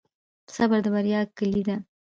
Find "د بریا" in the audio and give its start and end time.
0.83-1.21